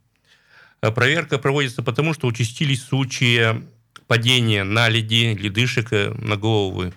[0.83, 3.63] Э, проверка проводится потому, что участились случаи
[4.07, 6.93] падения наледи, ледышек э, на головы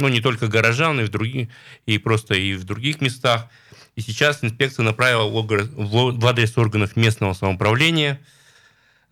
[0.00, 1.48] ну, не только горожан, и в других,
[1.86, 3.46] и просто и в других местах.
[3.96, 8.20] И сейчас инспекция направила в адрес органов местного самоуправления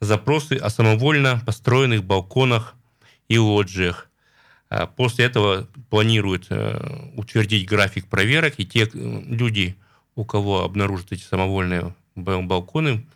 [0.00, 2.74] запросы о самовольно построенных балконах
[3.28, 4.08] и лоджиях.
[4.70, 9.76] А после этого планируют э, утвердить график проверок, и те э, люди,
[10.14, 13.06] у кого обнаружат эти самовольные балконы,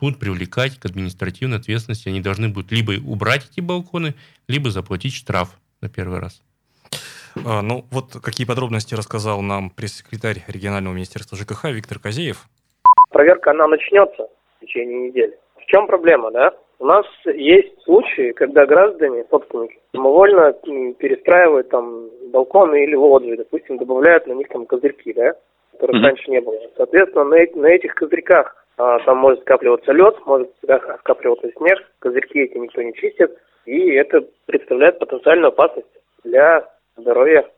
[0.00, 2.08] будут привлекать к административной ответственности.
[2.08, 4.14] Они должны будут либо убрать эти балконы,
[4.48, 6.42] либо заплатить штраф на первый раз.
[7.46, 12.44] А, ну, вот какие подробности рассказал нам пресс-секретарь регионального министерства ЖКХ Виктор Козеев.
[13.10, 15.38] Проверка, она начнется в течение недели.
[15.56, 16.52] В чем проблема, да?
[16.78, 20.52] У нас есть случаи, когда граждане, собственники, самовольно
[20.98, 25.34] перестраивают там балконы или лоджии, допустим, добавляют на них там козырьки, да,
[25.72, 26.04] которых mm-hmm.
[26.04, 26.56] раньше не было.
[26.76, 30.50] Соответственно, на, на этих козырьках а, там может скапливаться лед, может
[31.00, 35.88] скапливаться снег, козырьки эти никто не чистит, и это представляет потенциальную опасность
[36.22, 36.64] для
[36.98, 37.48] здоровья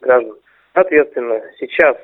[0.00, 0.36] граждан.
[0.74, 1.96] Соответственно, сейчас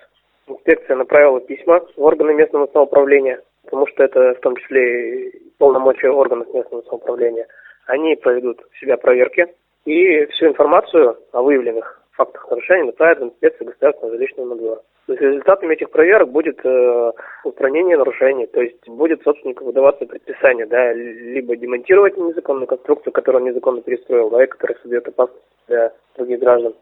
[0.47, 6.53] инспекция направила письма в органы местного самоуправления, потому что это в том числе полномочия органов
[6.55, 7.47] местного самоуправления.
[7.87, 9.47] Они проведут в себя проверки
[9.85, 14.81] и всю информацию о выявленных фактах нарушений направят в инспекцию государственного жилищного надзора.
[15.07, 17.13] То есть результатами этих проверок будет э,
[17.45, 23.49] устранение нарушений, то есть будет собственнику выдаваться предписание, да, либо демонтировать незаконную конструкцию, которую он
[23.49, 26.75] незаконно перестроил, да, и которая создает опасность для других граждан.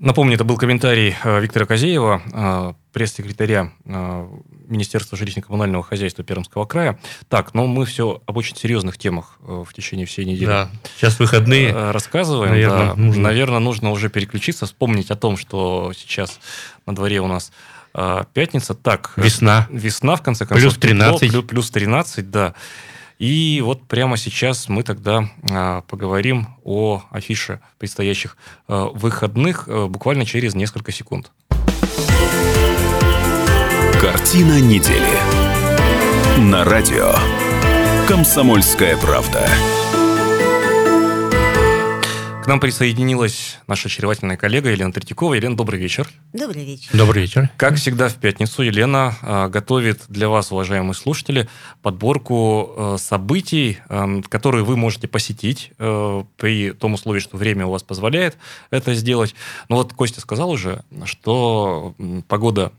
[0.00, 4.26] Напомню, это был комментарий э, Виктора Козеева, э, пресс-секретаря э,
[4.68, 7.00] Министерства жилищно-коммунального хозяйства Пермского края.
[7.28, 10.46] Так, но мы все об очень серьезных темах в течение всей недели.
[10.46, 11.90] Да, сейчас выходные.
[11.90, 12.52] Рассказываем.
[12.52, 12.94] Наверное, да.
[12.94, 13.22] нужно.
[13.22, 16.38] Наверное, нужно уже переключиться, вспомнить о том, что сейчас
[16.86, 17.50] на дворе у нас
[18.34, 18.74] пятница.
[18.74, 19.66] Так, весна.
[19.70, 20.62] Весна, в конце концов.
[20.62, 21.20] Плюс 13.
[21.28, 22.54] Тепло, плюс 13, да.
[23.18, 28.36] И вот прямо сейчас мы тогда а, поговорим о афише предстоящих
[28.68, 31.32] а, выходных а, буквально через несколько секунд.
[34.00, 35.18] Картина недели.
[36.38, 37.12] На радио.
[38.06, 39.48] Комсомольская правда.
[42.48, 45.34] К нам присоединилась наша очаровательная коллега Елена Третьякова.
[45.34, 46.08] Елена, добрый вечер.
[46.32, 46.88] Добрый вечер.
[46.94, 47.50] Добрый вечер.
[47.58, 51.46] Как всегда в пятницу Елена э, готовит для вас, уважаемые слушатели,
[51.82, 57.82] подборку э, событий, э, которые вы можете посетить при том условии, что время у вас
[57.82, 58.38] позволяет
[58.70, 59.34] это сделать.
[59.68, 61.94] Но вот Костя сказал уже, что
[62.28, 62.72] погода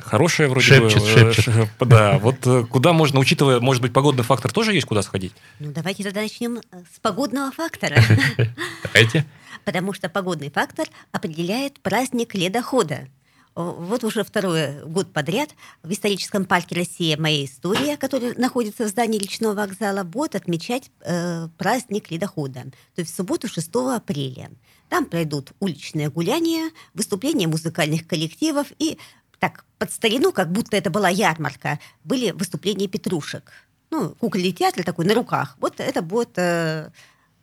[0.00, 1.08] хорошая вроде Шепчет, бы.
[1.08, 1.44] э, шепчет.
[1.44, 5.32] ш- Да, вот э, куда можно, учитывая, может быть, погодный фактор тоже есть куда сходить?
[5.58, 6.60] Ну, давайте тогда начнем э,
[6.94, 8.00] с погодного фактора.
[8.82, 9.24] Давайте.
[9.64, 13.08] Потому что погодный фактор определяет праздник ледохода.
[13.54, 15.50] Вот уже второй год подряд
[15.84, 17.16] в историческом парке «Россия.
[17.16, 22.62] Моя история», который находится в здании речного вокзала, будет отмечать э, праздник ледохода.
[22.96, 24.50] То есть в субботу 6 апреля.
[24.88, 28.98] Там пройдут уличные гуляния, выступления музыкальных коллективов и
[29.44, 33.52] так, под старину, как будто это была ярмарка, были выступления петрушек.
[33.90, 35.58] Ну, кукольный театр такой на руках.
[35.60, 36.90] Вот это будет э,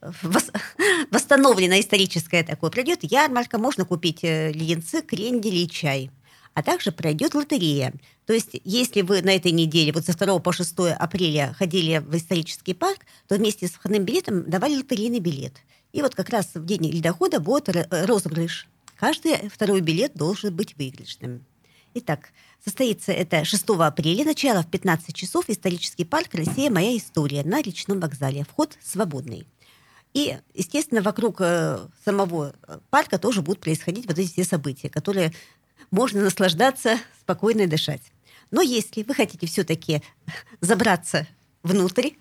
[0.01, 0.51] вос-
[1.11, 2.71] восстановлено историческое такое.
[2.71, 6.09] Пройдет ярмарка, можно купить э, леденцы, крендели и чай.
[6.55, 7.93] А также пройдет лотерея.
[8.25, 12.17] То есть, если вы на этой неделе, вот со 2 по 6 апреля ходили в
[12.17, 15.53] исторический парк, то вместе с входным билетом давали лотерейный билет.
[15.93, 18.67] И вот как раз в день ледохода будет ро- розыгрыш.
[18.95, 21.45] Каждый второй билет должен быть выигрышным.
[21.93, 22.29] Итак,
[22.63, 26.69] состоится это 6 апреля, начало в 15 часов, исторический парк «Россия.
[26.69, 28.45] Моя история» на речном вокзале.
[28.45, 29.45] Вход свободный.
[30.13, 32.53] И, естественно, вокруг э, самого
[32.89, 35.33] парка тоже будут происходить вот эти все события, которые
[35.89, 38.01] можно наслаждаться, спокойно дышать.
[38.51, 40.01] Но если вы хотите все-таки
[40.61, 41.27] забраться
[41.63, 42.11] внутрь,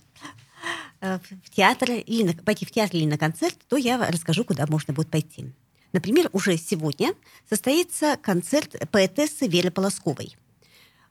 [1.01, 4.67] э, в театр, или на- пойти в театр или на концерт, то я расскажу, куда
[4.67, 5.53] можно будет пойти.
[5.93, 7.15] Например, уже сегодня
[7.49, 10.37] состоится концерт поэтессы Веры Полосковой.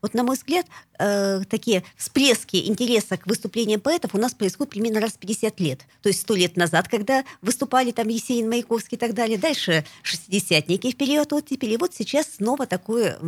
[0.02, 0.65] Вот, на мой взгляд,
[0.98, 5.82] э, такие всплески интереса к выступлениям поэтов у нас происходят примерно раз в 50 лет.
[6.02, 9.38] То есть сто лет назад, когда выступали там Есенин, Маяковский и так далее.
[9.38, 11.74] Дальше шестидесятники в период оттепели.
[11.74, 13.20] И вот сейчас снова такое...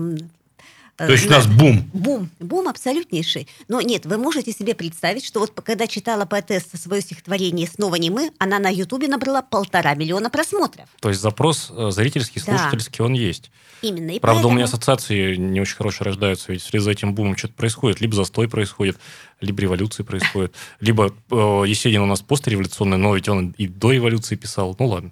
[1.04, 1.90] э, То есть у на- нас бум.
[1.94, 3.48] Бум, бум абсолютнейший.
[3.68, 8.10] Но нет, вы можете себе представить, что вот когда читала поэтесса свое стихотворение «Снова не
[8.10, 10.86] мы», она на Ютубе набрала полтора миллиона просмотров.
[11.00, 12.58] То есть запрос э, зрительский, Да.
[12.58, 13.52] слушательский, он есть.
[13.82, 14.12] Именно.
[14.12, 17.36] И Правда, у меня поэтому- ассоциации не очень хорошие рождаются, ведь вслед за этим бумом
[17.36, 18.00] что-то происходит.
[18.00, 18.98] Либо застой происходит,
[19.40, 21.36] либо революции происходит, либо э,
[21.66, 24.76] Есенин у нас постреволюционный, но ведь он и до революции писал.
[24.78, 25.12] Ну ладно.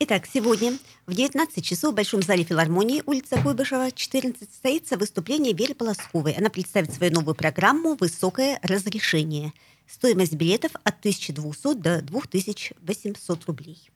[0.00, 5.74] Итак, сегодня в 19 часов в Большом зале филармонии, улица Куйбышева, 14, состоится выступление Веры
[5.74, 6.34] Полосковой.
[6.34, 9.52] Она представит свою новую программу «Высокое разрешение».
[9.88, 13.90] Стоимость билетов от 1200 до 2800 рублей.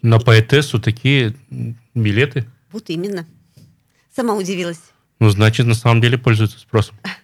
[0.00, 1.34] На поэтессу такие
[1.92, 2.46] билеты.
[2.70, 3.26] Вот именно.
[4.14, 4.80] Сама удивилась.
[5.18, 6.94] Ну, значит, на самом деле пользуются спросом.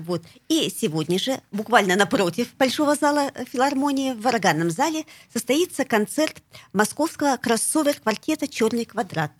[0.00, 0.22] Вот.
[0.48, 7.36] И сегодня же, буквально напротив Большого зала э, филармонии, в органном зале, состоится концерт московского
[7.36, 9.32] кроссовер-квартета «Черный квадрат».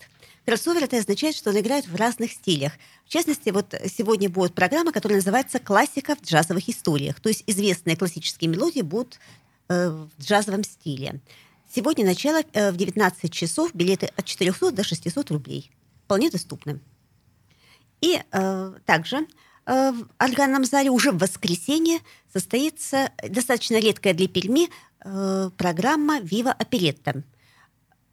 [0.44, 2.72] Кроссовер это означает, что он играет в разных стилях.
[3.04, 7.20] В частности, вот сегодня будет программа, которая называется «Классика в джазовых историях».
[7.20, 9.18] То есть известные классические мелодии будут
[9.68, 11.20] э, в джазовом стиле.
[11.72, 15.70] Сегодня начало э, в 19 часов, билеты от 400 до 600 рублей.
[16.04, 16.80] Вполне доступны.
[18.00, 19.26] И э, также
[19.66, 22.00] в органном зале уже в воскресенье
[22.32, 24.68] состоится достаточно редкая для Перми
[25.04, 27.22] э, программа «Вива оперетта».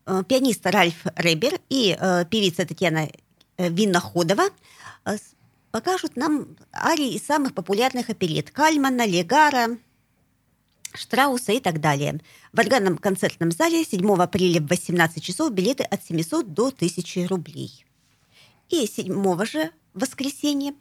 [0.05, 3.09] Э, Пианист Ральф Ребер и э, певица Татьяна
[3.57, 4.49] э, Винноходова
[5.05, 5.17] э,
[5.71, 9.77] покажут нам арии из самых популярных оперет Кальмана, Легара,
[10.93, 12.19] Штрауса и так далее.
[12.53, 17.85] В органном концертном зале 7 апреля в 18 часов билеты от 700 до 1000 рублей.
[18.69, 20.75] И 7 же воскресенье э,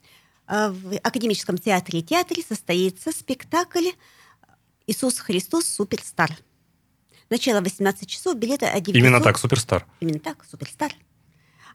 [0.49, 3.91] в Академическом театре театре состоится спектакль
[4.87, 5.67] «Иисус Христос.
[5.67, 6.31] Суперстар».
[7.29, 8.97] Начало 18 часов, билеты от 900...
[8.97, 9.85] Именно так, суперстар.
[10.01, 10.93] Именно так, суперстар.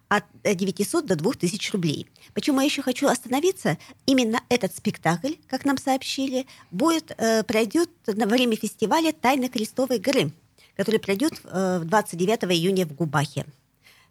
[0.08, 2.08] От э, 900 до 2000 рублей.
[2.34, 3.78] Почему я еще хочу остановиться?
[4.06, 10.32] Именно этот спектакль, как нам сообщили, будет, э, пройдет на время фестиваля «Тайны Крестовой горы»,
[10.78, 13.46] который пройдет э, 29 июня в Губахе.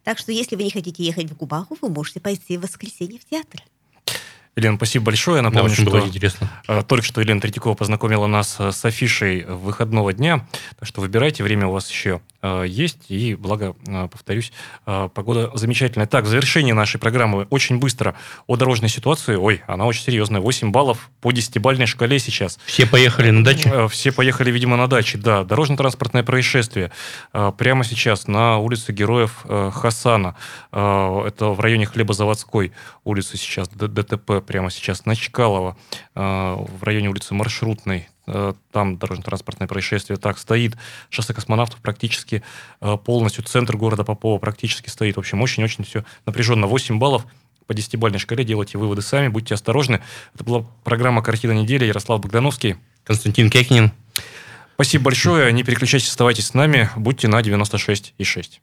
[0.04, 3.24] Так что, если вы не хотите ехать в Губаху, вы можете пойти в воскресенье в
[3.24, 3.62] театр.
[4.60, 5.38] Елена, спасибо большое.
[5.38, 6.50] Я Да, напомню, было что интересно.
[6.68, 10.46] э, только что Елена Третьякова познакомила нас э, с афишей выходного дня.
[10.78, 14.52] Так что выбирайте, время у вас еще есть, и благо, э, повторюсь,
[14.86, 16.06] э, погода замечательная.
[16.06, 18.14] Так, в завершении нашей программы очень быстро
[18.46, 19.36] о дорожной ситуации.
[19.36, 20.40] Ой, она очень серьезная.
[20.40, 22.58] 8 баллов по 10-бальной шкале сейчас.
[22.66, 23.68] Все поехали на даче?
[23.72, 25.44] Э, Все поехали, видимо, на даче, да.
[25.44, 26.92] Дорожно-транспортное происшествие
[27.32, 30.36] э, прямо сейчас на улице Героев э, Хасана.
[30.72, 32.72] Э, Это в районе Хлебозаводской
[33.04, 35.06] улицы сейчас, ДТП прямо сейчас.
[35.06, 35.76] На Чкалова
[36.14, 38.08] э, в районе улицы Маршрутной.
[38.32, 40.76] Э, Там дорожно-транспортное происшествие так стоит.
[41.08, 42.42] Шоссе космонавтов практически
[42.80, 43.42] э, полностью.
[43.44, 45.16] Центр города Попова практически стоит.
[45.16, 46.66] В общем, очень-очень все напряженно.
[46.66, 47.26] 8 баллов
[47.66, 48.44] по 10-бальной шкале.
[48.44, 50.00] Делайте выводы сами, будьте осторожны.
[50.34, 51.84] Это была программа «Картина недели».
[51.84, 52.76] Ярослав Богдановский.
[53.04, 53.90] Константин Кекинин.
[54.74, 55.52] Спасибо большое.
[55.52, 56.88] Не переключайтесь, оставайтесь с нами.
[56.96, 58.60] Будьте на 96,6.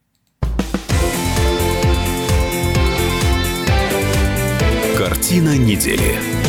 [4.98, 6.47] Картина недели.